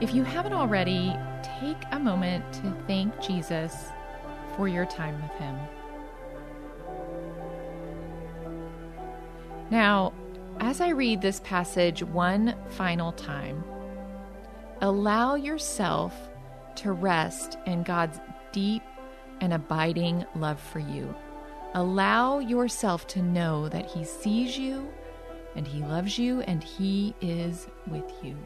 If 0.00 0.14
you 0.14 0.24
haven't 0.24 0.54
already, 0.54 1.14
take 1.60 1.76
a 1.92 1.98
moment 1.98 2.50
to 2.54 2.76
thank 2.86 3.20
Jesus 3.20 3.74
for 4.56 4.66
your 4.66 4.86
time 4.86 5.20
with 5.22 5.32
Him. 5.32 5.58
Now, 9.70 10.12
as 10.58 10.80
I 10.80 10.88
read 10.88 11.20
this 11.20 11.40
passage 11.40 12.02
one 12.02 12.54
final 12.70 13.12
time, 13.12 13.62
allow 14.80 15.34
yourself 15.34 16.14
to 16.76 16.92
rest 16.92 17.58
in 17.66 17.82
God's 17.82 18.20
deep 18.52 18.82
and 19.40 19.52
abiding 19.52 20.24
love 20.34 20.60
for 20.60 20.78
you. 20.78 21.14
Allow 21.74 22.40
yourself 22.40 23.06
to 23.08 23.22
know 23.22 23.68
that 23.68 23.86
He 23.86 24.04
sees 24.04 24.58
you 24.58 24.88
and 25.54 25.68
He 25.68 25.80
loves 25.80 26.18
you 26.18 26.40
and 26.42 26.64
He 26.64 27.14
is 27.20 27.68
with 27.86 28.10
you. 28.22 28.36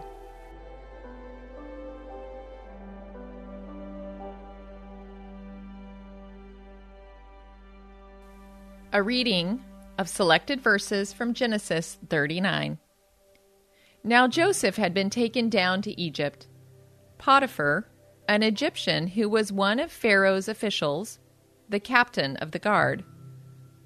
A 8.94 9.02
reading 9.02 9.60
of 9.98 10.08
selected 10.08 10.60
verses 10.60 11.12
from 11.12 11.34
Genesis 11.34 11.98
39. 12.10 12.78
Now 14.04 14.28
Joseph 14.28 14.76
had 14.76 14.94
been 14.94 15.10
taken 15.10 15.48
down 15.48 15.82
to 15.82 16.00
Egypt. 16.00 16.46
Potiphar, 17.18 17.88
an 18.28 18.44
Egyptian 18.44 19.08
who 19.08 19.28
was 19.28 19.50
one 19.50 19.80
of 19.80 19.90
Pharaoh's 19.90 20.46
officials, 20.46 21.18
the 21.68 21.80
captain 21.80 22.36
of 22.36 22.52
the 22.52 22.60
guard, 22.60 23.02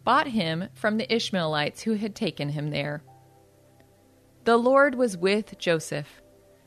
bought 0.05 0.27
him 0.27 0.69
from 0.75 0.99
the 0.99 1.11
Ishmaelites 1.11 1.85
who 1.85 1.95
had 1.95 2.15
taken 2.15 2.51
him 2.51 2.69
there. 2.69 3.03
The 4.45 4.59
Lord 4.59 4.95
was 4.95 5.17
with 5.17 5.57
Joseph, 5.57 6.21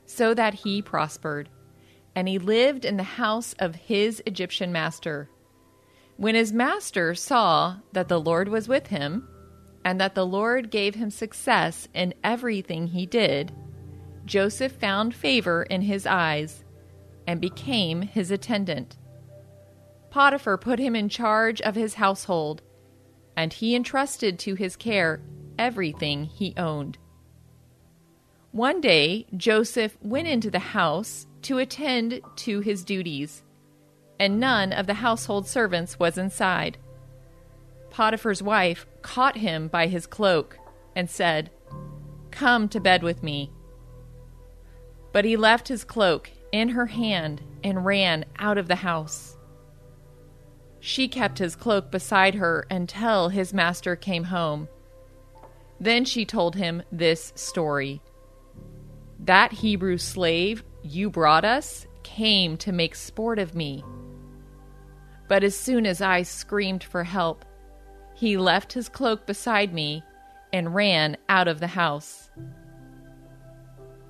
so 0.04 0.34
that 0.34 0.54
he 0.54 0.82
prospered, 0.82 1.48
and 2.16 2.26
he 2.26 2.40
lived 2.40 2.84
in 2.84 2.96
the 2.96 3.04
house 3.04 3.54
of 3.60 3.76
his 3.76 4.20
Egyptian 4.26 4.72
master. 4.72 5.30
When 6.16 6.34
his 6.34 6.52
master 6.52 7.14
saw 7.14 7.76
that 7.92 8.08
the 8.08 8.20
Lord 8.20 8.48
was 8.48 8.68
with 8.68 8.88
him, 8.88 9.28
and 9.84 10.00
that 10.00 10.14
the 10.14 10.26
Lord 10.26 10.70
gave 10.70 10.94
him 10.94 11.10
success 11.10 11.88
in 11.92 12.14
everything 12.22 12.88
he 12.88 13.06
did, 13.06 13.52
Joseph 14.24 14.72
found 14.72 15.14
favor 15.14 15.64
in 15.64 15.82
his 15.82 16.06
eyes 16.06 16.64
and 17.26 17.40
became 17.40 18.02
his 18.02 18.30
attendant. 18.30 18.96
Potiphar 20.10 20.58
put 20.58 20.78
him 20.78 20.94
in 20.94 21.08
charge 21.08 21.60
of 21.62 21.74
his 21.74 21.94
household, 21.94 22.62
and 23.36 23.52
he 23.52 23.74
entrusted 23.74 24.38
to 24.40 24.54
his 24.54 24.76
care 24.76 25.20
everything 25.58 26.24
he 26.24 26.54
owned. 26.56 26.98
One 28.52 28.80
day, 28.80 29.26
Joseph 29.36 29.96
went 30.02 30.28
into 30.28 30.50
the 30.50 30.58
house 30.58 31.26
to 31.42 31.58
attend 31.58 32.20
to 32.36 32.60
his 32.60 32.84
duties, 32.84 33.42
and 34.22 34.38
none 34.38 34.72
of 34.72 34.86
the 34.86 34.94
household 34.94 35.48
servants 35.48 35.98
was 35.98 36.16
inside. 36.16 36.78
Potiphar's 37.90 38.40
wife 38.40 38.86
caught 39.02 39.36
him 39.36 39.66
by 39.66 39.88
his 39.88 40.06
cloak 40.06 40.56
and 40.94 41.10
said, 41.10 41.50
Come 42.30 42.68
to 42.68 42.78
bed 42.78 43.02
with 43.02 43.24
me. 43.24 43.50
But 45.10 45.24
he 45.24 45.36
left 45.36 45.66
his 45.66 45.82
cloak 45.82 46.30
in 46.52 46.68
her 46.68 46.86
hand 46.86 47.42
and 47.64 47.84
ran 47.84 48.24
out 48.38 48.58
of 48.58 48.68
the 48.68 48.76
house. 48.76 49.36
She 50.78 51.08
kept 51.08 51.40
his 51.40 51.56
cloak 51.56 51.90
beside 51.90 52.36
her 52.36 52.64
until 52.70 53.28
his 53.28 53.52
master 53.52 53.96
came 53.96 54.24
home. 54.24 54.68
Then 55.80 56.04
she 56.04 56.24
told 56.24 56.54
him 56.54 56.84
this 56.92 57.32
story 57.34 58.00
That 59.18 59.50
Hebrew 59.50 59.98
slave 59.98 60.62
you 60.80 61.10
brought 61.10 61.44
us 61.44 61.88
came 62.04 62.56
to 62.58 62.70
make 62.70 62.94
sport 62.94 63.40
of 63.40 63.56
me. 63.56 63.82
But 65.32 65.44
as 65.44 65.56
soon 65.56 65.86
as 65.86 66.02
I 66.02 66.24
screamed 66.24 66.84
for 66.84 67.04
help, 67.04 67.46
he 68.14 68.36
left 68.36 68.74
his 68.74 68.90
cloak 68.90 69.24
beside 69.24 69.72
me 69.72 70.04
and 70.52 70.74
ran 70.74 71.16
out 71.26 71.48
of 71.48 71.58
the 71.58 71.68
house. 71.68 72.30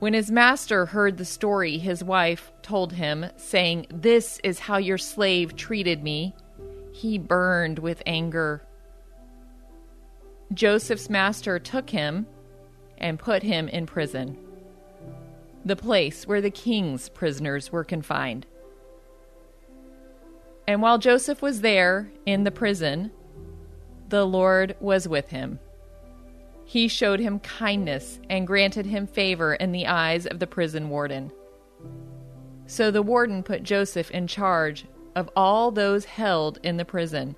When 0.01 0.15
his 0.15 0.33
master 0.33 0.85
heard 0.85 1.19
the 1.19 1.25
story 1.25 1.79
his 1.79 2.03
wife 2.03 2.51
told 2.61 2.95
him, 2.95 3.27
saying, 3.37 3.87
This 3.89 4.41
is 4.43 4.59
how 4.59 4.79
your 4.79 4.99
slave 4.99 5.55
treated 5.55 6.03
me, 6.03 6.35
he 6.93 7.19
burned 7.19 7.79
with 7.79 8.03
anger. 8.05 8.67
Joseph's 10.53 11.09
master 11.09 11.61
took 11.61 11.91
him 11.91 12.27
and 12.99 13.17
put 13.17 13.45
him 13.45 13.69
in 13.69 13.87
prison, 13.87 14.37
the 15.65 15.77
place 15.77 16.27
where 16.27 16.41
the 16.41 16.51
king's 16.51 17.09
prisoners 17.11 17.71
were 17.71 17.85
confined. 17.85 18.45
And 20.67 20.81
while 20.81 20.99
Joseph 20.99 21.43
was 21.43 21.61
there 21.61 22.11
in 22.25 22.45
the 22.45 22.51
prison, 22.51 23.11
the 24.09 24.25
Lord 24.25 24.77
was 24.81 25.09
with 25.09 25.29
him. 25.29 25.59
He 26.65 26.89
showed 26.89 27.21
him 27.21 27.41
kindness 27.41 28.21
and 28.31 28.47
granted 28.47 28.87
him 28.87 29.07
favor 29.07 29.55
in 29.55 29.73
the 29.73 29.87
eyes 29.87 30.27
of 30.27 30.39
the 30.39 30.47
prison 30.47 30.89
warden. 30.89 31.33
So 32.67 32.91
the 32.91 33.03
warden 33.03 33.43
put 33.43 33.63
Joseph 33.63 34.11
in 34.11 34.27
charge 34.27 34.87
of 35.15 35.29
all 35.37 35.71
those 35.71 36.05
held 36.05 36.59
in 36.63 36.77
the 36.77 36.85
prison, 36.85 37.37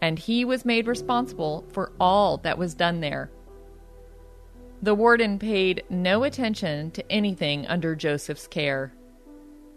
and 0.00 0.18
he 0.18 0.44
was 0.44 0.64
made 0.64 0.86
responsible 0.86 1.66
for 1.72 1.92
all 2.00 2.38
that 2.38 2.56
was 2.56 2.74
done 2.74 3.00
there. 3.00 3.30
The 4.80 4.94
warden 4.94 5.38
paid 5.38 5.84
no 5.90 6.24
attention 6.24 6.90
to 6.92 7.12
anything 7.12 7.66
under 7.66 7.94
Joseph's 7.94 8.46
care, 8.46 8.94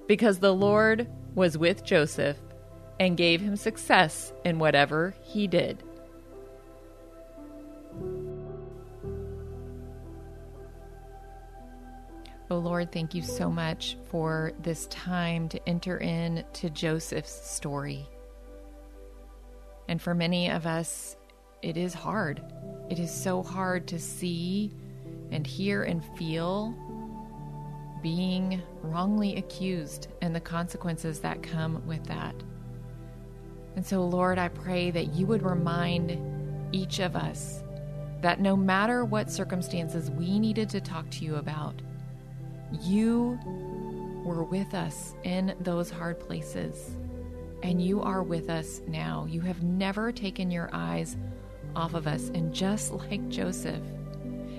because 0.07 0.39
the 0.39 0.53
Lord 0.53 1.07
was 1.35 1.57
with 1.57 1.83
Joseph 1.83 2.37
and 2.99 3.17
gave 3.17 3.41
him 3.41 3.55
success 3.55 4.33
in 4.45 4.59
whatever 4.59 5.15
he 5.21 5.47
did. 5.47 5.83
Oh 12.49 12.59
Lord, 12.59 12.91
thank 12.91 13.15
you 13.15 13.23
so 13.23 13.49
much 13.49 13.97
for 14.11 14.53
this 14.61 14.85
time 14.87 15.49
to 15.49 15.67
enter 15.67 15.97
in 15.97 16.43
to 16.53 16.69
Joseph's 16.69 17.49
story. 17.49 18.07
And 19.87 20.01
for 20.01 20.13
many 20.13 20.51
of 20.51 20.67
us, 20.67 21.17
it 21.63 21.77
is 21.77 21.93
hard. 21.93 22.43
It 22.89 22.99
is 22.99 23.11
so 23.11 23.41
hard 23.41 23.87
to 23.87 23.99
see 23.99 24.71
and 25.31 25.47
hear 25.47 25.83
and 25.83 26.03
feel 26.17 26.75
being 28.03 28.61
wrongly 28.83 29.37
accused 29.37 30.09
and 30.21 30.35
the 30.35 30.39
consequences 30.39 31.19
that 31.21 31.41
come 31.41 31.81
with 31.87 32.03
that. 32.03 32.35
And 33.75 33.83
so, 33.83 34.03
Lord, 34.05 34.37
I 34.37 34.49
pray 34.49 34.91
that 34.91 35.15
you 35.15 35.25
would 35.25 35.41
remind 35.41 36.19
each 36.75 36.99
of 36.99 37.15
us 37.15 37.63
that 38.21 38.39
no 38.39 38.55
matter 38.55 39.03
what 39.03 39.31
circumstances 39.31 40.11
we 40.11 40.37
needed 40.37 40.69
to 40.69 40.81
talk 40.81 41.09
to 41.11 41.25
you 41.25 41.37
about, 41.37 41.81
you 42.81 43.39
were 44.23 44.43
with 44.43 44.73
us 44.73 45.15
in 45.23 45.55
those 45.59 45.89
hard 45.89 46.19
places, 46.19 46.95
and 47.63 47.81
you 47.81 48.01
are 48.01 48.23
with 48.23 48.49
us 48.49 48.81
now. 48.87 49.25
You 49.29 49.41
have 49.41 49.63
never 49.63 50.11
taken 50.11 50.51
your 50.51 50.69
eyes 50.71 51.17
off 51.75 51.93
of 51.93 52.07
us. 52.07 52.29
And 52.29 52.53
just 52.53 52.93
like 52.93 53.27
Joseph, 53.29 53.83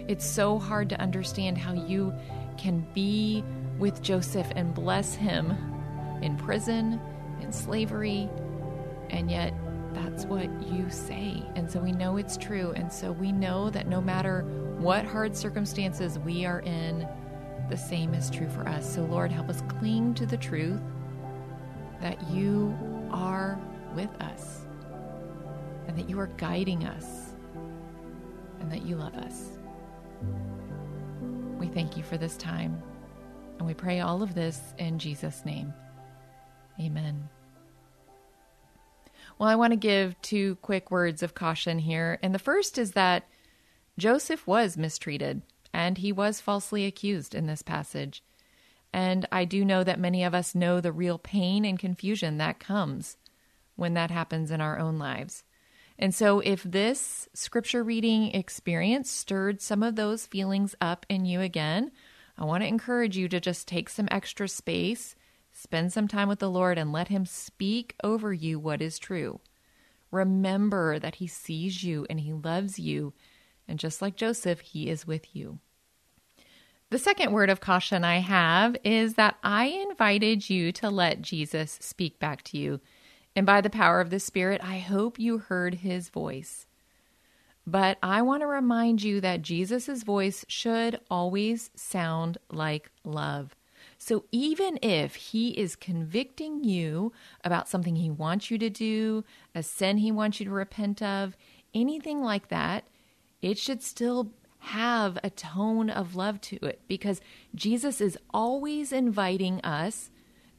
it's 0.08 0.26
so 0.26 0.58
hard 0.58 0.88
to 0.90 1.00
understand 1.00 1.56
how 1.56 1.72
you 1.72 2.12
can 2.56 2.86
be 2.94 3.44
with 3.78 4.02
Joseph 4.02 4.46
and 4.54 4.74
bless 4.74 5.14
him 5.14 5.52
in 6.22 6.36
prison, 6.36 7.00
in 7.40 7.52
slavery, 7.52 8.28
and 9.10 9.30
yet 9.30 9.54
that's 9.92 10.24
what 10.24 10.50
you 10.62 10.90
say. 10.90 11.42
And 11.54 11.70
so 11.70 11.80
we 11.80 11.92
know 11.92 12.16
it's 12.16 12.36
true. 12.36 12.72
And 12.76 12.92
so 12.92 13.12
we 13.12 13.32
know 13.32 13.70
that 13.70 13.86
no 13.86 14.00
matter 14.00 14.42
what 14.78 15.04
hard 15.04 15.36
circumstances 15.36 16.18
we 16.18 16.44
are 16.44 16.60
in, 16.60 17.08
the 17.70 17.76
same 17.76 18.12
is 18.12 18.28
true 18.28 18.48
for 18.48 18.68
us. 18.68 18.92
So, 18.92 19.02
Lord, 19.04 19.30
help 19.30 19.48
us 19.48 19.62
cling 19.68 20.14
to 20.14 20.26
the 20.26 20.36
truth 20.36 20.80
that 22.00 22.20
you 22.30 22.76
are 23.10 23.58
with 23.94 24.10
us 24.20 24.66
and 25.86 25.96
that 25.96 26.10
you 26.10 26.18
are 26.18 26.26
guiding 26.36 26.84
us 26.84 27.34
and 28.60 28.70
that 28.70 28.82
you 28.82 28.96
love 28.96 29.14
us. 29.14 29.50
We 31.58 31.68
thank 31.68 31.96
you 31.96 32.02
for 32.02 32.16
this 32.16 32.36
time 32.36 32.82
and 33.58 33.66
we 33.66 33.74
pray 33.74 34.00
all 34.00 34.22
of 34.22 34.34
this 34.34 34.74
in 34.78 34.98
Jesus' 34.98 35.44
name. 35.44 35.72
Amen. 36.80 37.28
Well, 39.38 39.48
I 39.48 39.56
want 39.56 39.72
to 39.72 39.76
give 39.76 40.20
two 40.22 40.56
quick 40.56 40.90
words 40.90 41.22
of 41.22 41.34
caution 41.34 41.78
here. 41.78 42.18
And 42.22 42.34
the 42.34 42.38
first 42.38 42.78
is 42.78 42.92
that 42.92 43.28
Joseph 43.98 44.46
was 44.46 44.76
mistreated 44.76 45.42
and 45.72 45.98
he 45.98 46.12
was 46.12 46.40
falsely 46.40 46.84
accused 46.84 47.34
in 47.34 47.46
this 47.46 47.62
passage. 47.62 48.22
And 48.92 49.26
I 49.32 49.44
do 49.44 49.64
know 49.64 49.82
that 49.82 49.98
many 49.98 50.22
of 50.22 50.34
us 50.34 50.54
know 50.54 50.80
the 50.80 50.92
real 50.92 51.18
pain 51.18 51.64
and 51.64 51.78
confusion 51.78 52.38
that 52.38 52.60
comes 52.60 53.16
when 53.76 53.94
that 53.94 54.10
happens 54.10 54.50
in 54.50 54.60
our 54.60 54.78
own 54.78 54.98
lives. 54.98 55.42
And 55.98 56.14
so, 56.14 56.40
if 56.40 56.62
this 56.64 57.28
scripture 57.34 57.84
reading 57.84 58.34
experience 58.34 59.10
stirred 59.10 59.62
some 59.62 59.82
of 59.82 59.96
those 59.96 60.26
feelings 60.26 60.74
up 60.80 61.06
in 61.08 61.24
you 61.24 61.40
again, 61.40 61.92
I 62.36 62.44
want 62.44 62.62
to 62.62 62.68
encourage 62.68 63.16
you 63.16 63.28
to 63.28 63.40
just 63.40 63.68
take 63.68 63.88
some 63.88 64.08
extra 64.10 64.48
space, 64.48 65.14
spend 65.52 65.92
some 65.92 66.08
time 66.08 66.28
with 66.28 66.40
the 66.40 66.50
Lord, 66.50 66.78
and 66.78 66.92
let 66.92 67.08
Him 67.08 67.26
speak 67.26 67.94
over 68.02 68.32
you 68.32 68.58
what 68.58 68.82
is 68.82 68.98
true. 68.98 69.40
Remember 70.10 70.98
that 70.98 71.16
He 71.16 71.28
sees 71.28 71.84
you 71.84 72.06
and 72.10 72.20
He 72.20 72.32
loves 72.32 72.78
you. 72.78 73.12
And 73.68 73.78
just 73.78 74.02
like 74.02 74.16
Joseph, 74.16 74.60
He 74.60 74.88
is 74.88 75.06
with 75.06 75.34
you. 75.34 75.60
The 76.90 76.98
second 76.98 77.32
word 77.32 77.50
of 77.50 77.60
caution 77.60 78.04
I 78.04 78.18
have 78.18 78.76
is 78.84 79.14
that 79.14 79.36
I 79.42 79.66
invited 79.66 80.50
you 80.50 80.70
to 80.72 80.90
let 80.90 81.22
Jesus 81.22 81.78
speak 81.80 82.18
back 82.18 82.42
to 82.44 82.58
you. 82.58 82.80
And 83.36 83.46
by 83.46 83.60
the 83.60 83.70
power 83.70 84.00
of 84.00 84.10
the 84.10 84.20
Spirit, 84.20 84.60
I 84.62 84.78
hope 84.78 85.18
you 85.18 85.38
heard 85.38 85.76
his 85.76 86.08
voice. 86.08 86.66
But 87.66 87.98
I 88.02 88.22
want 88.22 88.42
to 88.42 88.46
remind 88.46 89.02
you 89.02 89.20
that 89.22 89.42
Jesus' 89.42 90.02
voice 90.02 90.44
should 90.48 91.00
always 91.10 91.70
sound 91.74 92.38
like 92.50 92.90
love. 93.04 93.56
So 93.98 94.24
even 94.30 94.78
if 94.82 95.14
he 95.14 95.50
is 95.50 95.76
convicting 95.76 96.62
you 96.62 97.12
about 97.42 97.68
something 97.68 97.96
he 97.96 98.10
wants 98.10 98.50
you 98.50 98.58
to 98.58 98.70
do, 98.70 99.24
a 99.54 99.62
sin 99.62 99.98
he 99.98 100.12
wants 100.12 100.40
you 100.40 100.46
to 100.46 100.52
repent 100.52 101.02
of, 101.02 101.36
anything 101.72 102.22
like 102.22 102.48
that, 102.48 102.84
it 103.40 103.58
should 103.58 103.82
still 103.82 104.32
have 104.58 105.18
a 105.22 105.30
tone 105.30 105.90
of 105.90 106.16
love 106.16 106.40
to 106.40 106.56
it 106.62 106.80
because 106.88 107.20
Jesus 107.54 108.00
is 108.00 108.18
always 108.32 108.92
inviting 108.92 109.60
us 109.60 110.10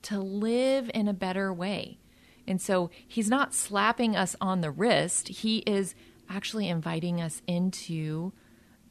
to 0.03 0.19
live 0.19 0.91
in 0.93 1.07
a 1.07 1.13
better 1.13 1.51
way. 1.51 1.97
And 2.47 2.61
so 2.61 2.89
he's 3.07 3.29
not 3.29 3.53
slapping 3.53 4.15
us 4.15 4.35
on 4.39 4.61
the 4.61 4.71
wrist, 4.71 5.27
he 5.27 5.59
is 5.59 5.95
actually 6.29 6.67
inviting 6.69 7.21
us 7.21 7.41
into 7.47 8.33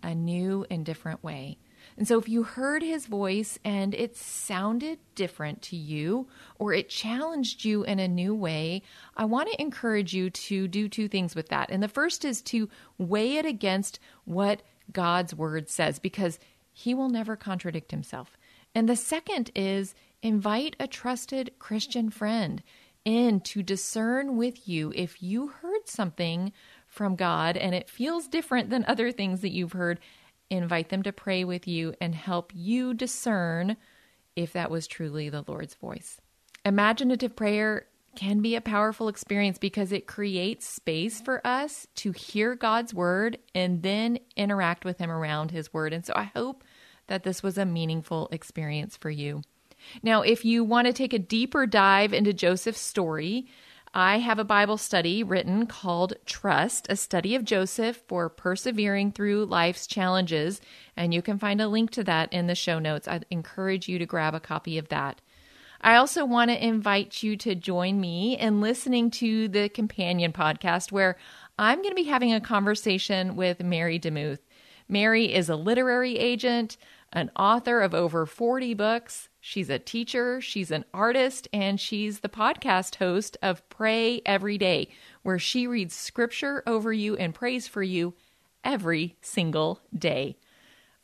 a 0.03 0.15
new 0.15 0.67
and 0.71 0.85
different 0.85 1.23
way. 1.25 1.59
And 1.97 2.09
so, 2.09 2.19
if 2.19 2.29
you 2.29 2.43
heard 2.43 2.83
his 2.83 3.07
voice 3.07 3.59
and 3.65 3.95
it 3.95 4.17
sounded 4.17 4.99
different 5.15 5.63
to 5.63 5.77
you 5.77 6.27
or 6.59 6.73
it 6.73 6.89
challenged 6.89 7.65
you 7.65 7.85
in 7.85 7.99
a 7.99 8.09
new 8.09 8.35
way, 8.35 8.83
I 9.17 9.27
want 9.27 9.51
to 9.51 9.61
encourage 9.61 10.13
you 10.13 10.31
to 10.31 10.67
do 10.67 10.89
two 10.89 11.09
things 11.09 11.35
with 11.35 11.51
that. 11.51 11.71
And 11.71 11.83
the 11.83 11.89
first 11.89 12.25
is 12.25 12.43
to 12.43 12.69
weigh 12.99 13.37
it 13.37 13.47
against 13.47 14.01
what 14.25 14.63
God's 14.93 15.35
word 15.35 15.69
says 15.69 15.99
because 15.99 16.39
he 16.73 16.95
will 16.95 17.09
never 17.09 17.37
contradict 17.37 17.93
himself. 17.93 18.37
And 18.75 18.89
the 18.89 18.97
second 18.97 19.51
is 19.55 19.95
invite 20.23 20.75
a 20.81 20.89
trusted 20.89 21.53
Christian 21.59 22.11
friend 22.11 22.63
in 23.05 23.41
to 23.41 23.63
discern 23.63 24.37
with 24.37 24.69
you 24.69 24.93
if 24.95 25.23
you 25.23 25.49
heard 25.49 25.87
something 25.89 26.53
from 26.87 27.17
God 27.17 27.57
and 27.57 27.75
it 27.75 27.91
feels 27.91 28.29
different 28.29 28.71
than 28.71 28.85
other 28.87 29.13
things 29.13 29.41
that 29.41 29.53
you've 29.53 29.73
heard. 29.73 30.01
Invite 30.51 30.89
them 30.89 31.03
to 31.03 31.13
pray 31.13 31.45
with 31.45 31.67
you 31.67 31.95
and 32.01 32.15
help 32.15 32.53
you 32.55 32.95
discern 32.95 33.77
if 34.37 34.53
that 34.53 34.71
was 34.71 34.87
truly 34.87 35.29
the 35.29 35.45
Lord's 35.47 35.75
voice. 35.75 36.21
Imaginative 36.65 37.37
prayer 37.37 37.87
can 38.15 38.41
be 38.41 38.55
a 38.55 38.61
powerful 38.61 39.09
experience 39.09 39.59
because 39.59 39.93
it 39.93 40.07
creates 40.07 40.67
space 40.67 41.21
for 41.21 41.45
us 41.47 41.87
to 41.97 42.13
hear 42.13 42.55
God's 42.55 42.95
word 42.95 43.39
and 43.55 43.83
then 43.83 44.19
interact 44.37 44.85
with 44.85 44.99
Him 44.99 45.11
around 45.11 45.51
His 45.51 45.73
word. 45.73 45.93
And 45.93 46.07
so 46.07 46.13
I 46.15 46.25
hope 46.35 46.63
that 47.09 47.25
this 47.25 47.43
was 47.43 47.59
a 47.59 47.67
meaningful 47.67 48.29
experience 48.31 48.97
for 48.97 49.11
you. 49.11 49.43
Now, 50.03 50.23
if 50.23 50.45
you 50.45 50.65
want 50.65 50.87
to 50.87 50.93
take 50.93 51.13
a 51.13 51.19
deeper 51.19 51.67
dive 51.67 52.13
into 52.13 52.33
Joseph's 52.33 52.81
story, 52.81 53.47
I 53.97 54.19
have 54.19 54.41
a 54.41 54.45
Bible 54.45 54.77
study 54.77 55.23
written 55.23 55.67
called 55.67 56.15
Trust, 56.27 56.89
a 56.91 56.97
study 56.97 57.37
of 57.37 57.45
Joseph 57.45 58.03
for 58.09 58.29
persevering 58.29 59.13
through 59.13 59.47
life's 59.47 59.87
challenges. 59.87 60.61
And 60.97 61.15
you 61.15 61.23
can 61.23 61.39
find 61.39 61.61
a 61.61 61.69
link 61.69 61.93
to 61.93 62.03
that 62.05 62.33
in 62.33 62.49
the 62.49 62.57
show 62.57 62.81
notes. 62.81 63.07
I'd 63.07 63.25
encourage 63.31 63.89
you 63.89 64.01
to 64.01 64.07
grab 64.07 64.35
a 64.35 64.41
copy 64.41 64.79
of 64.79 64.89
that. 64.89 65.21
I 65.81 65.97
also 65.97 66.25
want 66.25 66.51
to 66.51 66.67
invite 66.67 67.23
you 67.23 67.37
to 67.37 67.55
join 67.55 68.01
me 68.01 68.39
in 68.39 68.61
listening 68.61 69.11
to 69.13 69.49
the 69.49 69.69
Companion 69.69 70.33
podcast, 70.33 70.91
where 70.91 71.17
I'm 71.57 71.79
going 71.83 71.91
to 71.91 71.95
be 71.95 72.05
having 72.05 72.33
a 72.33 72.41
conversation 72.41 73.37
with 73.37 73.63
Mary 73.63 74.01
DeMuth. 74.01 74.41
Mary 74.89 75.33
is 75.33 75.49
a 75.49 75.57
literary 75.57 76.19
agent, 76.19 76.79
an 77.15 77.31
author 77.37 77.81
of 77.81 77.95
over 77.95 78.27
40 78.27 78.75
books. 78.75 79.29
She's 79.41 79.71
a 79.71 79.79
teacher, 79.79 80.41
she's 80.41 80.71
an 80.73 80.85
artist, 80.93 81.49
and 81.53 81.81
she's 81.81 82.21
the 82.21 82.29
podcast 82.29 82.97
host 82.97 83.37
of 83.41 83.67
Pray 83.69 84.21
Every 84.27 84.59
Day, 84.59 84.89
where 85.23 85.39
she 85.39 85.67
reads 85.69 85.95
scripture 85.95 86.63
over 86.67 86.93
you 86.93 87.17
and 87.17 87.33
prays 87.33 87.69
for 87.69 87.83
you 87.83 88.15
every 88.65 89.17
single 89.21 89.81
day. 89.97 90.37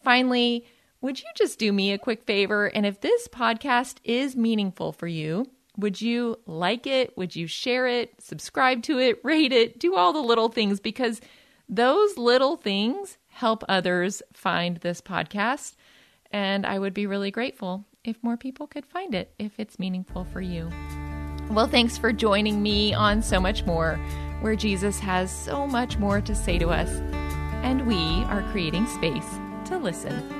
Finally, 0.03 0.66
would 1.01 1.20
you 1.20 1.29
just 1.37 1.59
do 1.59 1.73
me 1.73 1.92
a 1.92 1.99
quick 1.99 2.25
favor? 2.25 2.66
And 2.66 2.85
if 2.85 3.01
this 3.01 3.29
podcast 3.29 3.99
is 4.03 4.35
meaningful 4.35 4.92
for 4.92 5.07
you, 5.07 5.46
would 5.77 6.01
you 6.01 6.38
like 6.44 6.87
it? 6.87 7.16
Would 7.16 7.37
you 7.37 7.46
share 7.46 7.87
it, 7.87 8.20
subscribe 8.20 8.83
to 8.85 8.99
it, 8.99 9.20
rate 9.25 9.53
it, 9.53 9.79
do 9.79 9.94
all 9.94 10.12
the 10.12 10.20
little 10.20 10.49
things? 10.49 10.81
Because 10.81 11.20
those 11.68 12.18
little 12.18 12.57
things 12.57 13.16
help 13.29 13.62
others 13.68 14.23
find 14.33 14.79
this 14.79 15.01
podcast. 15.01 15.77
And 16.31 16.64
I 16.64 16.79
would 16.79 16.95
be 16.95 17.07
really 17.07 17.31
grateful 17.31 17.85
if 18.05 18.23
more 18.23 18.37
people 18.37 18.66
could 18.66 18.87
find 18.87 19.14
it 19.14 19.33
if 19.38 19.53
it's 19.59 19.79
meaningful 19.79 20.25
for 20.25 20.40
you. 20.40 20.71
Well, 21.51 21.66
thanks 21.66 21.99
for 21.99 22.12
joining 22.12 22.62
me 22.62 22.95
on 22.95 23.23
So 23.23 23.40
Much 23.40 23.64
More, 23.66 23.97
where 24.40 24.55
Jesus 24.55 25.01
has 25.01 25.31
so 25.31 25.66
much 25.66 25.99
more 25.99 26.21
to 26.21 26.35
say 26.35 26.59
to 26.59 26.69
us, 26.69 26.88
and 27.62 27.87
we 27.87 27.97
are 28.25 28.49
creating 28.53 28.87
space 28.87 29.27
to 29.66 29.77
listen. 29.77 30.39